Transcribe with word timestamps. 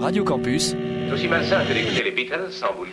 Radio 0.00 0.24
Campus. 0.24 0.74
Aussi 1.12 1.28
malsain 1.28 1.62
que 1.66 1.72
les 1.74 2.10
Beatles 2.10 2.50
sans 2.50 2.72
boule. 2.74 2.88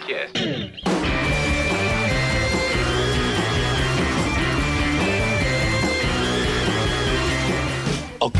Ok. 8.20 8.34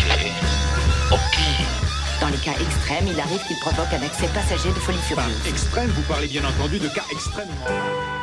Ok. 1.12 1.38
Dans 2.20 2.28
les 2.28 2.38
cas 2.38 2.52
extrêmes, 2.60 3.08
il 3.08 3.20
arrive 3.20 3.40
qu'il 3.48 3.58
provoque 3.60 3.94
un 3.94 4.06
accès 4.06 4.28
passager 4.34 4.70
de 4.70 4.80
folie 4.80 4.98
furieuse. 4.98 5.48
Extrême, 5.48 5.90
vous 5.92 6.02
parlez 6.02 6.28
bien 6.28 6.44
entendu 6.44 6.78
de 6.78 6.88
cas 6.90 7.06
extrêmement. 7.12 8.17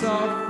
soft 0.00 0.49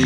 Oh, 0.00 0.04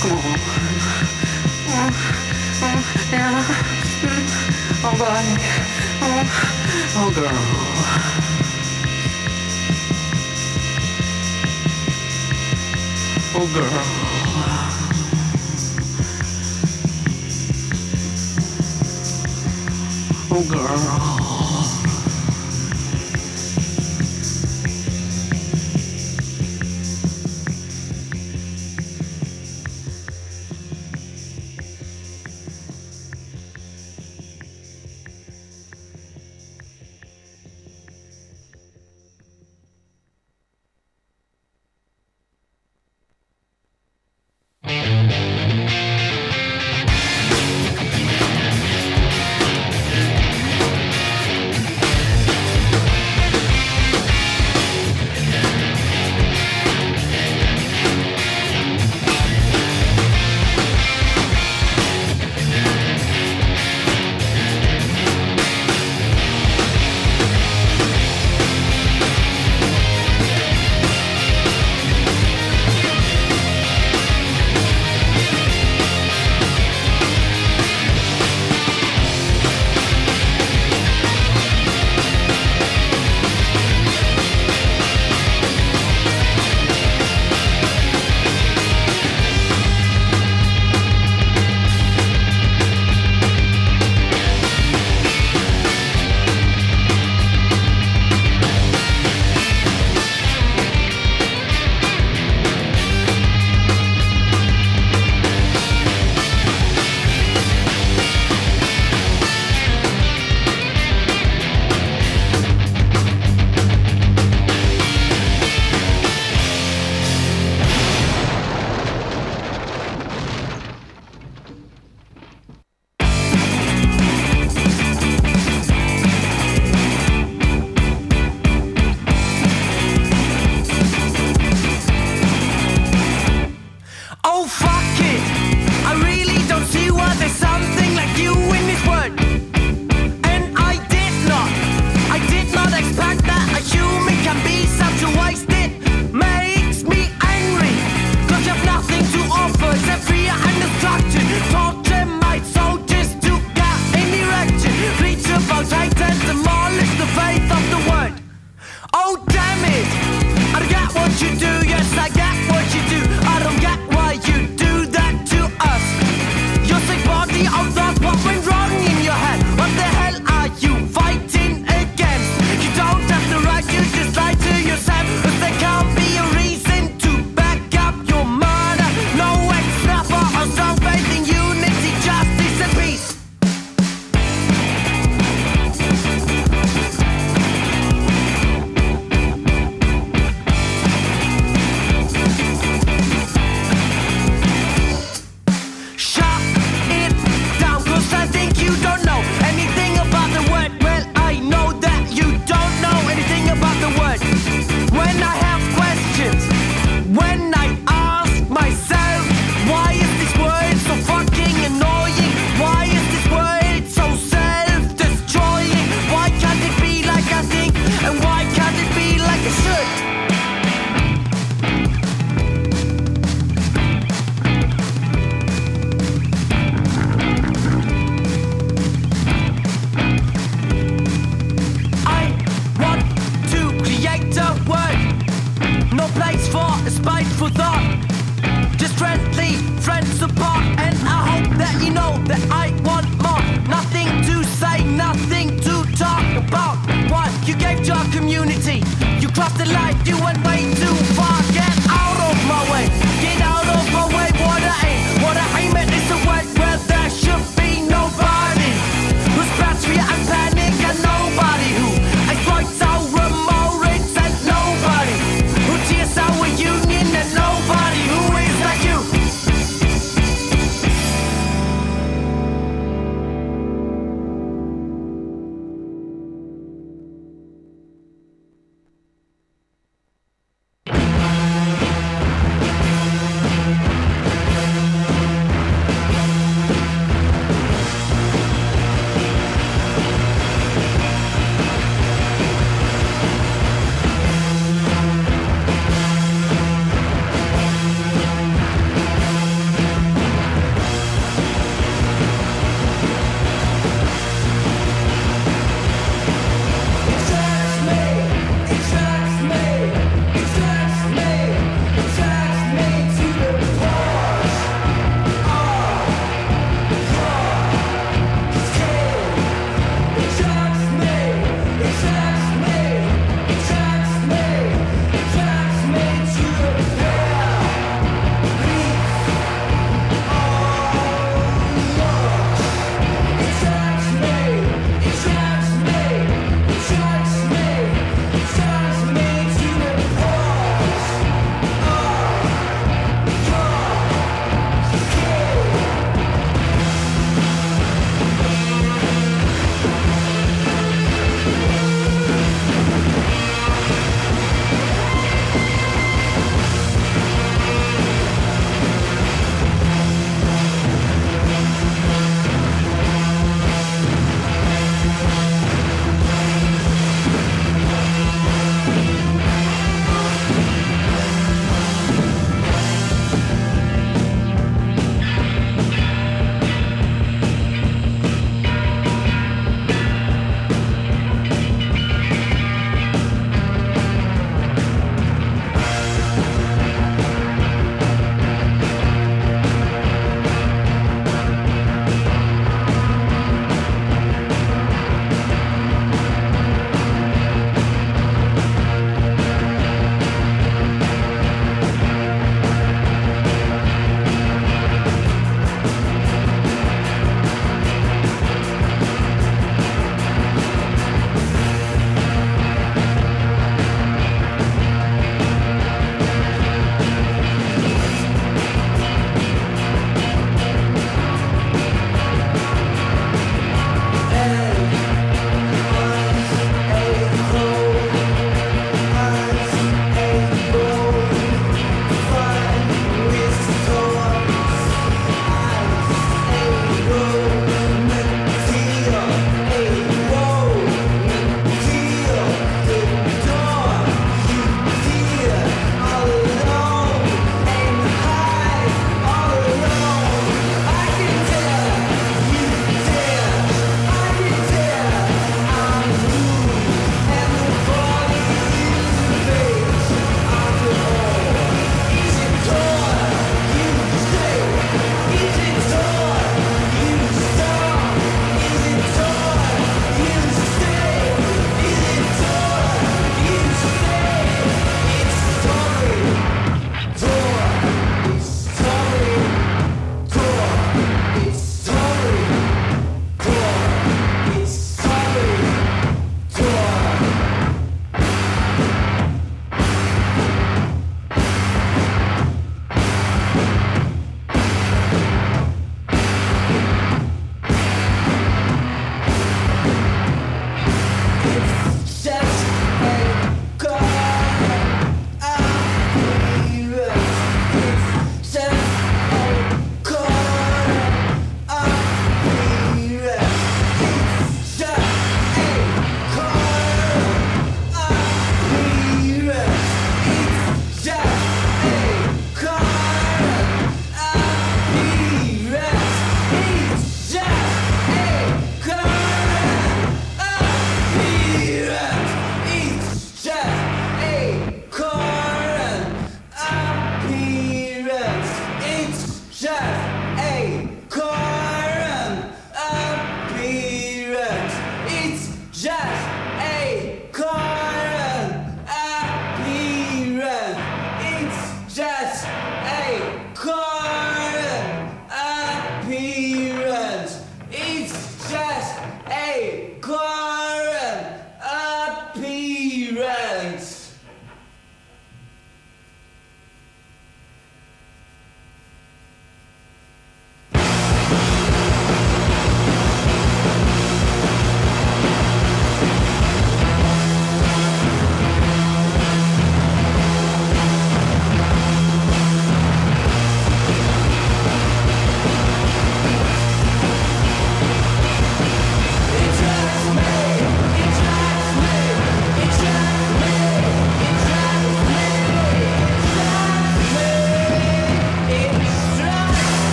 come 0.00 0.18
on. 0.18 0.38
Oh, 4.84 4.96
body. 4.98 5.34
Oh, 6.02 6.26
oh, 6.96 7.10
girl. 7.14 7.38
Oh, 13.34 13.46
girl. 13.54 14.11
beautiful 20.32 20.56
girl. 20.56 21.21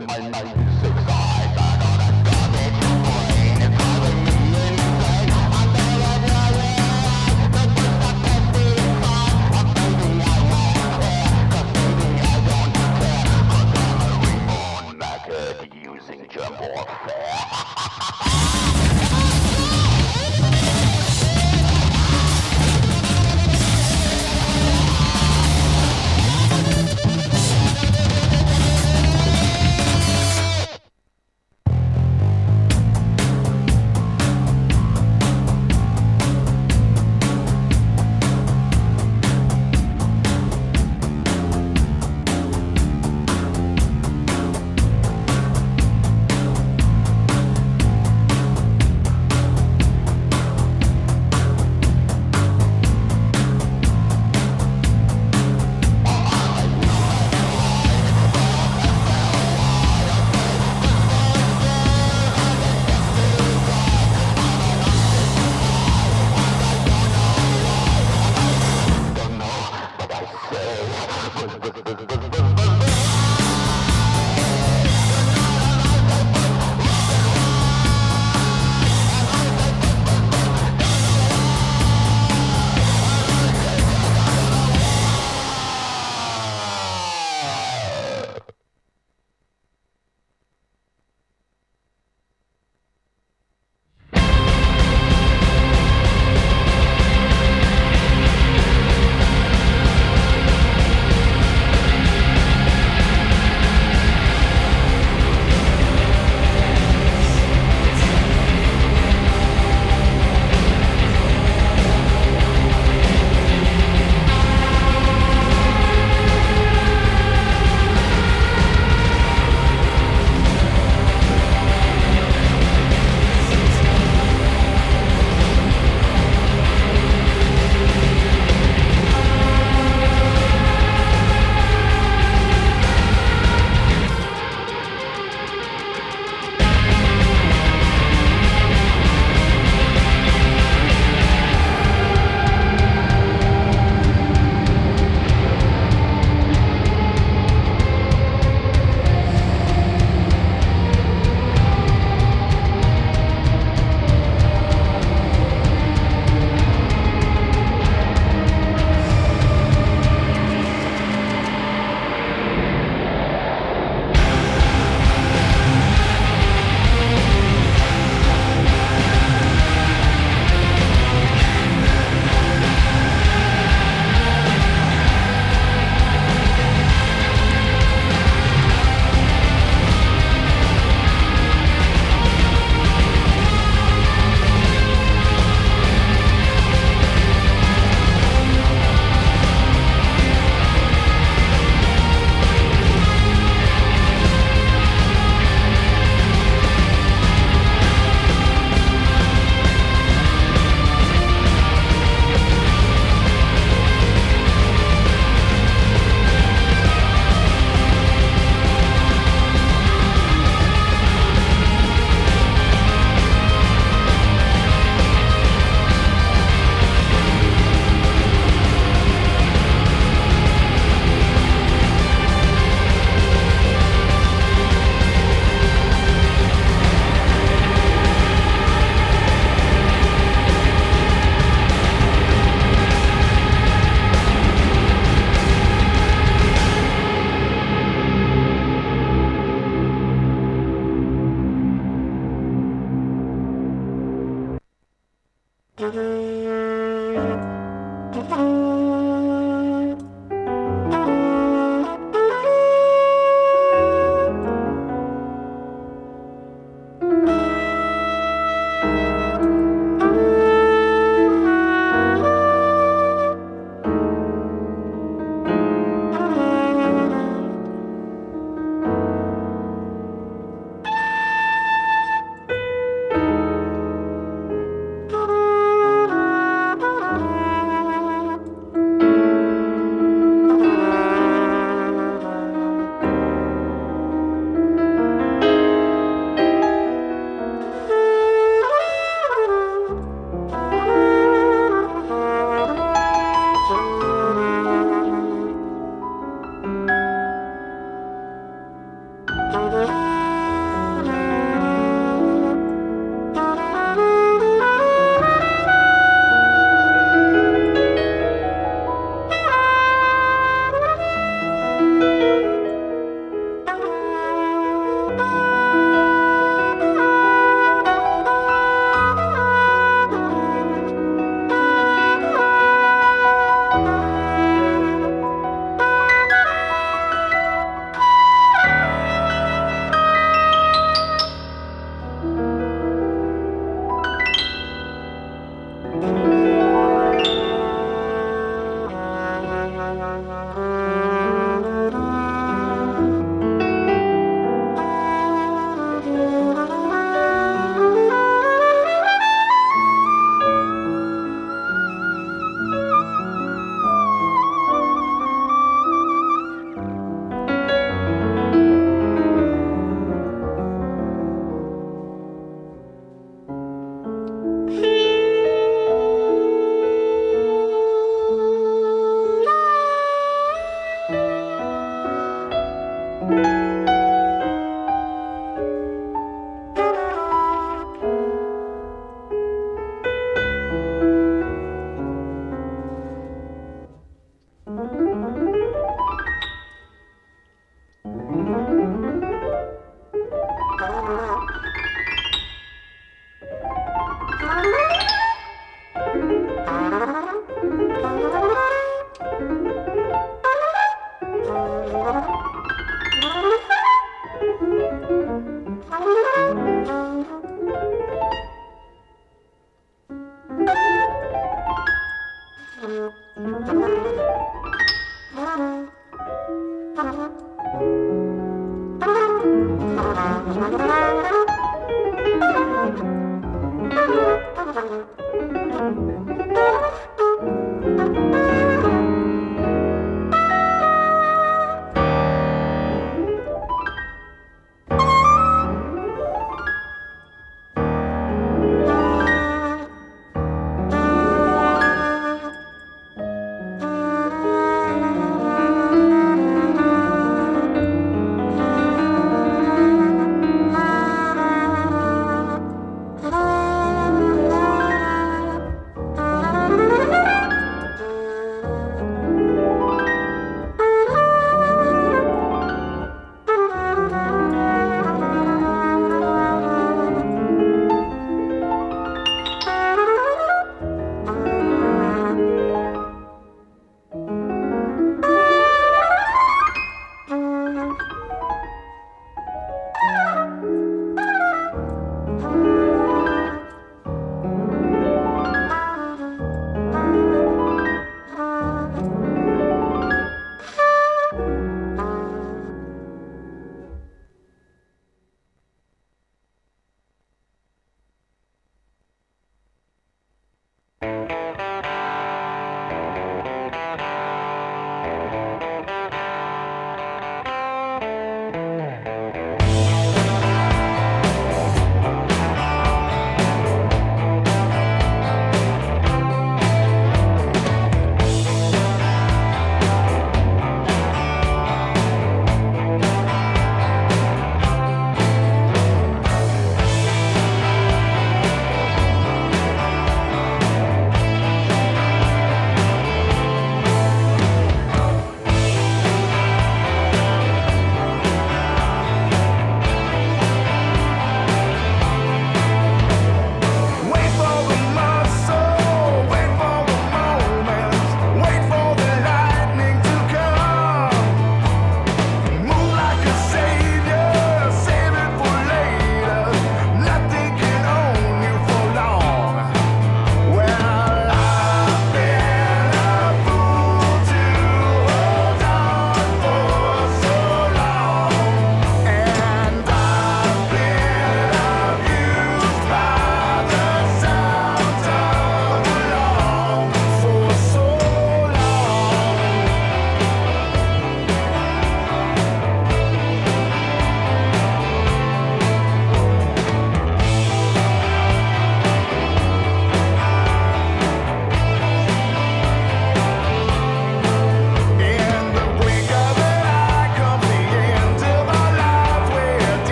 in 0.00 0.06
my 0.06 0.28
mind. 0.30 0.71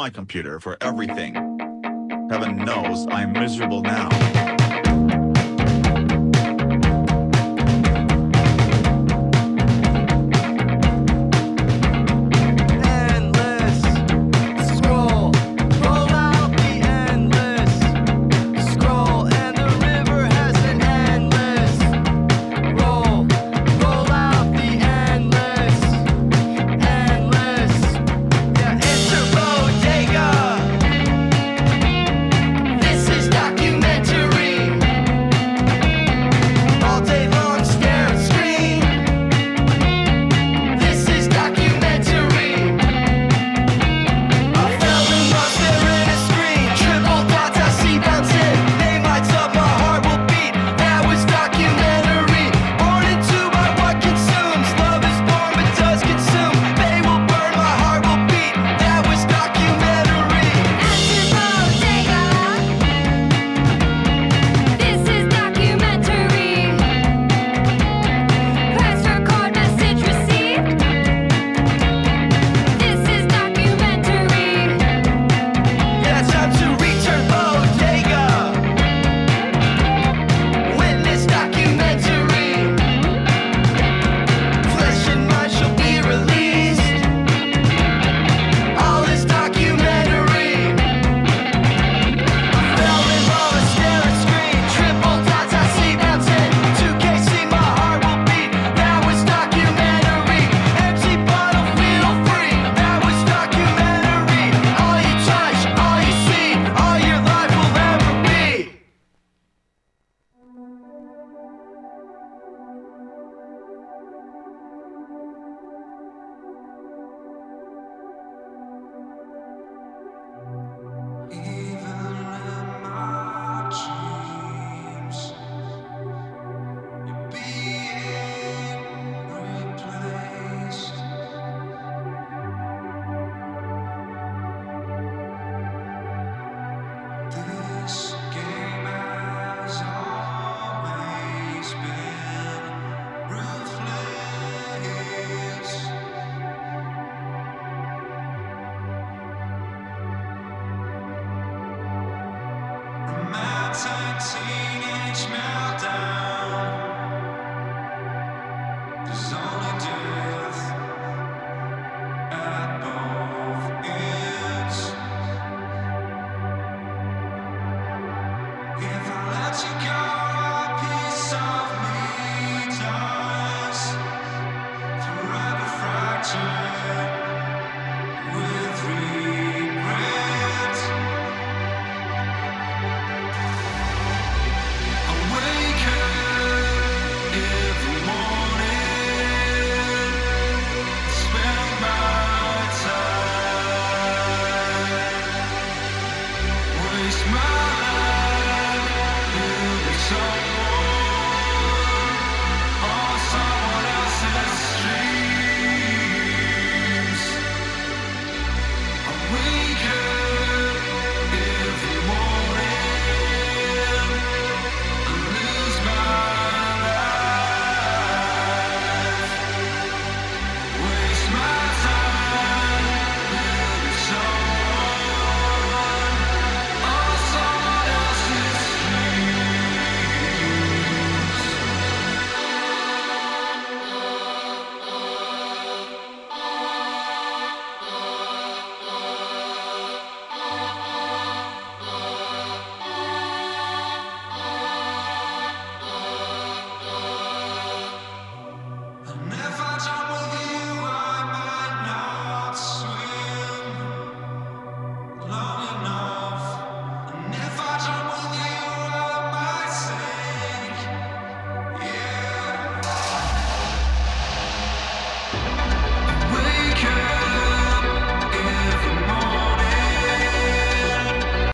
My 0.00 0.08
computer 0.08 0.58
for 0.58 0.78
everything. 0.80 1.34
Heaven 2.30 2.56
knows 2.56 3.06
I'm 3.10 3.32
miserable 3.32 3.82
now. 3.82 4.39